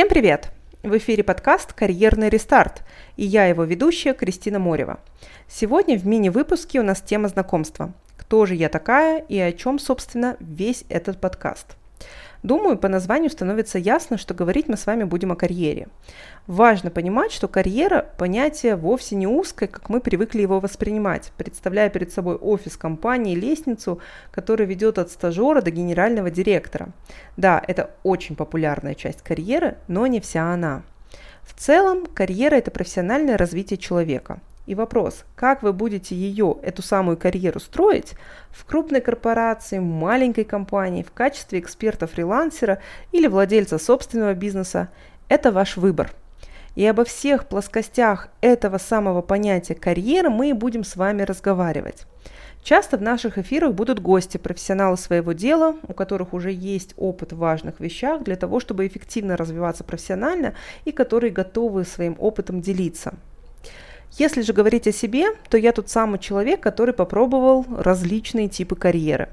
Всем 0.00 0.08
привет! 0.08 0.50
В 0.82 0.96
эфире 0.96 1.22
подкаст 1.22 1.74
«Карьерный 1.74 2.30
рестарт» 2.30 2.84
и 3.18 3.24
я 3.26 3.44
его 3.44 3.64
ведущая 3.64 4.14
Кристина 4.14 4.58
Морева. 4.58 4.98
Сегодня 5.46 5.98
в 5.98 6.06
мини-выпуске 6.06 6.80
у 6.80 6.82
нас 6.82 7.02
тема 7.02 7.28
знакомства. 7.28 7.92
Кто 8.16 8.46
же 8.46 8.54
я 8.54 8.70
такая 8.70 9.18
и 9.18 9.38
о 9.38 9.52
чем, 9.52 9.78
собственно, 9.78 10.38
весь 10.40 10.84
этот 10.88 11.20
подкаст. 11.20 11.76
Думаю, 12.42 12.78
по 12.78 12.88
названию 12.88 13.30
становится 13.30 13.78
ясно, 13.78 14.16
что 14.16 14.32
говорить 14.32 14.66
мы 14.66 14.78
с 14.78 14.86
вами 14.86 15.04
будем 15.04 15.30
о 15.30 15.36
карьере. 15.36 15.88
Важно 16.46 16.90
понимать, 16.90 17.32
что 17.32 17.48
карьера– 17.48 18.06
понятие 18.18 18.76
вовсе 18.76 19.14
не 19.14 19.26
узкое, 19.26 19.68
как 19.68 19.90
мы 19.90 20.00
привыкли 20.00 20.40
его 20.40 20.58
воспринимать, 20.58 21.32
представляя 21.36 21.90
перед 21.90 22.12
собой 22.12 22.36
офис 22.36 22.78
компании, 22.78 23.34
лестницу, 23.34 24.00
которая 24.30 24.66
ведет 24.66 24.98
от 24.98 25.10
стажера 25.10 25.60
до 25.60 25.70
генерального 25.70 26.30
директора. 26.30 26.88
Да, 27.36 27.62
это 27.68 27.90
очень 28.04 28.36
популярная 28.36 28.94
часть 28.94 29.20
карьеры, 29.20 29.76
но 29.86 30.06
не 30.06 30.20
вся 30.20 30.50
она. 30.50 30.82
В 31.42 31.52
целом, 31.52 32.06
карьера– 32.06 32.54
это 32.56 32.70
профессиональное 32.70 33.36
развитие 33.36 33.76
человека– 33.76 34.40
и 34.70 34.74
вопрос, 34.76 35.24
как 35.34 35.64
вы 35.64 35.72
будете 35.72 36.14
ее, 36.14 36.56
эту 36.62 36.80
самую 36.80 37.16
карьеру 37.16 37.58
строить 37.58 38.12
в 38.50 38.64
крупной 38.64 39.00
корпорации, 39.00 39.80
маленькой 39.80 40.44
компании, 40.44 41.02
в 41.02 41.10
качестве 41.10 41.58
эксперта-фрилансера 41.58 42.78
или 43.10 43.26
владельца 43.26 43.78
собственного 43.78 44.32
бизнеса, 44.34 44.88
это 45.28 45.50
ваш 45.50 45.76
выбор. 45.76 46.12
И 46.76 46.86
обо 46.86 47.04
всех 47.04 47.48
плоскостях 47.48 48.28
этого 48.40 48.78
самого 48.78 49.22
понятия 49.22 49.74
карьеры 49.74 50.30
мы 50.30 50.50
и 50.50 50.52
будем 50.52 50.84
с 50.84 50.94
вами 50.94 51.22
разговаривать. 51.22 52.06
Часто 52.62 52.96
в 52.96 53.02
наших 53.02 53.38
эфирах 53.38 53.74
будут 53.74 53.98
гости, 53.98 54.36
профессионалы 54.36 54.96
своего 54.98 55.32
дела, 55.32 55.74
у 55.88 55.94
которых 55.94 56.32
уже 56.32 56.52
есть 56.52 56.94
опыт 56.96 57.32
в 57.32 57.38
важных 57.38 57.80
вещах 57.80 58.22
для 58.22 58.36
того, 58.36 58.60
чтобы 58.60 58.86
эффективно 58.86 59.36
развиваться 59.36 59.82
профессионально 59.82 60.54
и 60.84 60.92
которые 60.92 61.32
готовы 61.32 61.84
своим 61.84 62.14
опытом 62.20 62.60
делиться– 62.60 63.14
если 64.18 64.42
же 64.42 64.52
говорить 64.52 64.88
о 64.88 64.92
себе, 64.92 65.26
то 65.48 65.56
я 65.56 65.72
тот 65.72 65.88
самый 65.88 66.18
человек, 66.18 66.60
который 66.60 66.92
попробовал 66.94 67.64
различные 67.70 68.48
типы 68.48 68.76
карьеры. 68.76 69.28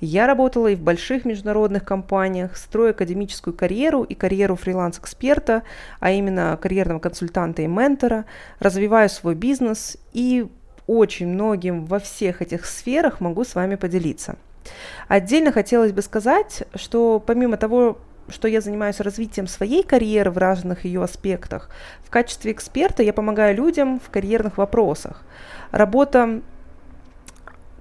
Я 0.00 0.26
работала 0.26 0.68
и 0.68 0.74
в 0.74 0.80
больших 0.80 1.24
международных 1.24 1.84
компаниях, 1.84 2.56
строю 2.56 2.90
академическую 2.90 3.54
карьеру 3.54 4.02
и 4.02 4.14
карьеру 4.14 4.56
фриланс-эксперта, 4.56 5.62
а 6.00 6.10
именно 6.10 6.58
карьерного 6.60 6.98
консультанта 6.98 7.62
и 7.62 7.66
ментора, 7.66 8.24
развиваю 8.58 9.08
свой 9.08 9.34
бизнес 9.34 9.96
и 10.12 10.46
очень 10.86 11.28
многим 11.28 11.84
во 11.84 11.98
всех 11.98 12.42
этих 12.42 12.66
сферах 12.66 13.20
могу 13.20 13.44
с 13.44 13.54
вами 13.54 13.76
поделиться. 13.76 14.36
Отдельно 15.08 15.52
хотелось 15.52 15.92
бы 15.92 16.02
сказать, 16.02 16.64
что 16.74 17.22
помимо 17.24 17.56
того, 17.56 17.98
что 18.32 18.48
я 18.48 18.60
занимаюсь 18.60 19.00
развитием 19.00 19.46
своей 19.46 19.82
карьеры 19.82 20.30
в 20.30 20.38
разных 20.38 20.84
ее 20.84 21.02
аспектах. 21.02 21.70
В 22.04 22.10
качестве 22.10 22.52
эксперта 22.52 23.02
я 23.02 23.12
помогаю 23.12 23.54
людям 23.54 24.00
в 24.00 24.10
карьерных 24.10 24.58
вопросах. 24.58 25.22
Работа 25.70 26.42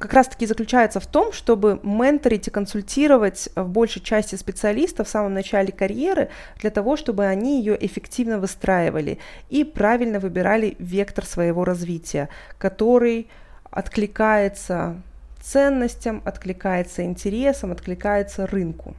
как 0.00 0.14
раз-таки 0.14 0.46
заключается 0.46 0.98
в 0.98 1.06
том, 1.06 1.30
чтобы 1.32 1.78
менторить 1.82 2.48
и 2.48 2.50
консультировать 2.50 3.50
в 3.54 3.68
большей 3.68 4.00
части 4.00 4.34
специалистов 4.34 5.06
в 5.06 5.10
самом 5.10 5.34
начале 5.34 5.72
карьеры 5.72 6.30
для 6.58 6.70
того, 6.70 6.96
чтобы 6.96 7.26
они 7.26 7.58
ее 7.58 7.76
эффективно 7.84 8.38
выстраивали 8.38 9.18
и 9.50 9.62
правильно 9.62 10.18
выбирали 10.18 10.74
вектор 10.78 11.26
своего 11.26 11.64
развития, 11.66 12.30
который 12.56 13.28
откликается 13.70 15.02
ценностям, 15.42 16.22
откликается 16.24 17.04
интересам, 17.04 17.70
откликается 17.72 18.46
рынку. 18.46 18.96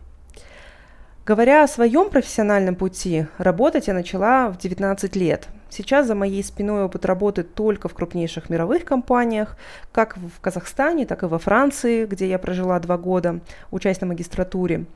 Говоря 1.31 1.63
о 1.63 1.67
своем 1.69 2.09
профессиональном 2.09 2.75
пути, 2.75 3.25
работать 3.37 3.87
я 3.87 3.93
начала 3.93 4.49
в 4.49 4.57
19 4.57 5.15
лет. 5.15 5.47
Сейчас 5.69 6.05
за 6.05 6.13
моей 6.13 6.43
спиной 6.43 6.83
опыт 6.83 7.05
работы 7.05 7.43
только 7.43 7.87
в 7.87 7.93
крупнейших 7.93 8.49
мировых 8.49 8.83
компаниях, 8.83 9.55
как 9.93 10.17
в 10.17 10.41
Казахстане, 10.41 11.05
так 11.05 11.23
и 11.23 11.27
во 11.27 11.39
Франции, 11.39 12.05
где 12.05 12.27
я 12.27 12.37
прожила 12.37 12.77
два 12.79 12.97
года, 12.97 13.39
учась 13.71 14.01
на 14.01 14.07
магистратуре. 14.07 14.87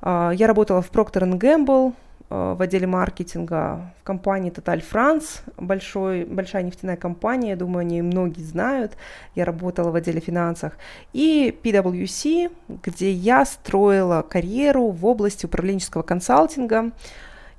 А, 0.00 0.30
я 0.30 0.46
работала 0.46 0.80
в 0.80 0.90
Procter 0.90 1.30
Gamble, 1.38 1.92
в 2.30 2.62
отделе 2.62 2.86
маркетинга 2.86 3.92
в 4.00 4.04
компании 4.04 4.50
Total 4.50 4.82
France, 4.82 5.42
большой, 5.56 6.24
большая 6.24 6.62
нефтяная 6.62 6.96
компания, 6.96 7.50
я 7.50 7.56
думаю, 7.56 7.80
они 7.80 8.02
многие 8.02 8.42
знают. 8.42 8.96
Я 9.34 9.44
работала 9.44 9.90
в 9.90 9.94
отделе 9.94 10.20
финансах. 10.20 10.72
И 11.12 11.56
PwC, 11.62 12.50
где 12.82 13.12
я 13.12 13.44
строила 13.44 14.22
карьеру 14.22 14.88
в 14.88 15.04
области 15.06 15.46
управленческого 15.46 16.02
консалтинга. 16.02 16.92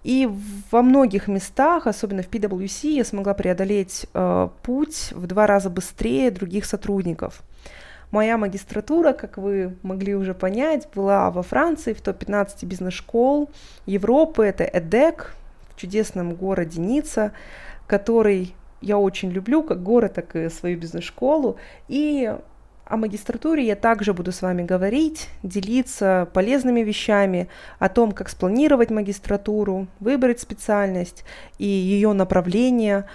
И 0.03 0.29
во 0.71 0.81
многих 0.81 1.27
местах, 1.27 1.87
особенно 1.87 2.21
в 2.21 2.29
PwC, 2.29 2.89
я 2.89 3.05
смогла 3.05 3.33
преодолеть 3.33 4.05
э, 4.13 4.49
путь 4.61 5.11
в 5.11 5.25
два 5.25 5.47
раза 5.47 5.69
быстрее 5.69 6.29
других 6.29 6.65
сотрудников. 6.65 7.41
Моя 8.15 8.37
магистратура, 8.37 9.11
как 9.11 9.37
вы 9.37 9.75
могли 9.83 10.15
уже 10.15 10.33
понять, 10.33 10.87
была 10.95 11.29
во 11.31 11.43
Франции, 11.43 11.91
в 11.91 11.99
топ-15 11.99 12.65
бизнес-школ 12.65 13.49
Европы. 13.85 14.45
Это 14.45 14.63
ЭДЕК 14.63 15.35
в 15.69 15.75
чудесном 15.75 16.33
городе 16.33 16.79
Ницца, 16.79 17.33
который 17.87 18.55
я 18.79 18.97
очень 18.97 19.31
люблю, 19.31 19.63
как 19.63 19.83
город, 19.83 20.13
так 20.13 20.33
и 20.37 20.47
свою 20.47 20.79
бизнес-школу. 20.79 21.57
И 21.89 22.33
о 22.85 22.95
магистратуре 22.95 23.65
я 23.65 23.75
также 23.75 24.13
буду 24.13 24.31
с 24.31 24.41
вами 24.41 24.63
говорить, 24.63 25.27
делиться 25.43 26.29
полезными 26.31 26.79
вещами 26.79 27.49
о 27.79 27.89
том, 27.89 28.13
как 28.13 28.29
спланировать 28.29 28.91
магистратуру, 28.91 29.87
выбрать 29.99 30.39
специальность 30.39 31.25
и 31.57 31.65
ее 31.65 32.13
направление. 32.13 33.09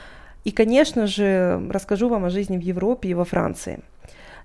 И, 0.45 0.51
конечно 0.51 1.07
же, 1.07 1.59
расскажу 1.71 2.11
вам 2.11 2.27
о 2.27 2.31
жизни 2.31 2.59
в 2.59 2.61
Европе 2.61 3.09
и 3.09 3.15
во 3.15 3.25
Франции. 3.25 3.81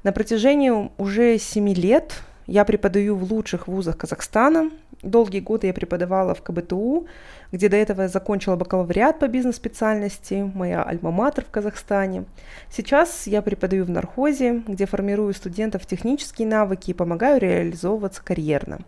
На 0.06 0.12
протяжении 0.12 0.92
уже 1.00 1.40
семи 1.40 1.74
лет 1.74 2.22
я 2.46 2.64
преподаю 2.64 3.16
в 3.16 3.24
лучших 3.24 3.68
вузах 3.68 3.98
Казахстана. 3.98 4.70
Долгие 5.02 5.40
годы 5.40 5.66
я 5.66 5.74
преподавала 5.74 6.36
в 6.36 6.44
КБТУ, 6.44 7.08
где 7.52 7.70
до 7.70 7.78
этого 7.78 8.04
я 8.04 8.08
закончила 8.08 8.56
бакалавриат 8.56 9.18
по 9.18 9.28
бизнес-специальности, 9.28 10.52
моя 10.54 10.84
альма-матер 10.84 11.44
в 11.44 11.50
Казахстане. 11.50 12.26
Сейчас 12.70 13.26
я 13.26 13.42
преподаю 13.42 13.84
в 13.84 13.90
нархозе, 13.90 14.62
где 14.68 14.86
формирую 14.86 15.34
студентов 15.34 15.88
технические 15.88 16.48
навыки 16.48 16.92
и 16.92 16.94
помогаю 16.94 17.42
реализовываться 17.42 18.24
карьерно. 18.24 18.82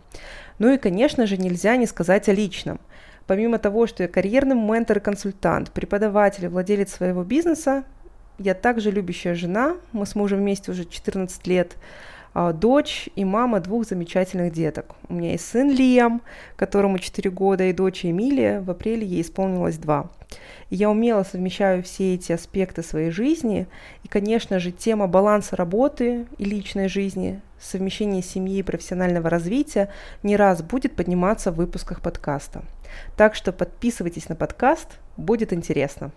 Ну 0.60 0.72
и, 0.72 0.78
конечно 0.78 1.26
же, 1.26 1.36
нельзя 1.36 1.76
не 1.76 1.86
сказать 1.86 2.28
о 2.28 2.32
личном. 2.32 2.78
Помимо 3.26 3.58
того, 3.58 3.88
что 3.88 4.04
я 4.04 4.08
карьерный 4.08 4.54
ментор 4.54 4.98
и 4.98 5.00
консультант, 5.00 5.72
преподаватель 5.72 6.44
и 6.44 6.48
владелец 6.48 6.92
своего 6.92 7.24
бизнеса, 7.24 7.82
я 8.38 8.54
также 8.54 8.90
любящая 8.90 9.34
жена, 9.34 9.76
мы 9.92 10.06
с 10.06 10.14
мужем 10.14 10.38
вместе 10.38 10.70
уже 10.70 10.84
14 10.84 11.46
лет, 11.46 11.76
а, 12.34 12.52
дочь 12.52 13.08
и 13.16 13.24
мама 13.24 13.60
двух 13.60 13.86
замечательных 13.86 14.52
деток. 14.52 14.94
У 15.08 15.14
меня 15.14 15.32
есть 15.32 15.46
сын 15.46 15.70
Лиам, 15.70 16.22
которому 16.56 16.98
4 16.98 17.30
года, 17.30 17.64
и 17.64 17.72
дочь 17.72 18.04
Эмилия, 18.04 18.60
в 18.60 18.70
апреле 18.70 19.06
ей 19.06 19.22
исполнилось 19.22 19.78
2. 19.78 20.08
И 20.70 20.76
я 20.76 20.90
умело 20.90 21.24
совмещаю 21.24 21.82
все 21.82 22.14
эти 22.14 22.32
аспекты 22.32 22.82
своей 22.82 23.10
жизни. 23.10 23.66
И, 24.04 24.08
конечно 24.08 24.58
же, 24.58 24.70
тема 24.70 25.08
баланса 25.08 25.56
работы 25.56 26.26
и 26.36 26.44
личной 26.44 26.88
жизни, 26.88 27.40
совмещения 27.58 28.22
семьи 28.22 28.58
и 28.58 28.62
профессионального 28.62 29.30
развития 29.30 29.90
не 30.22 30.36
раз 30.36 30.62
будет 30.62 30.94
подниматься 30.94 31.50
в 31.50 31.56
выпусках 31.56 32.02
подкаста. 32.02 32.62
Так 33.16 33.34
что 33.34 33.52
подписывайтесь 33.52 34.28
на 34.28 34.36
подкаст, 34.36 34.98
будет 35.16 35.52
интересно. 35.52 36.12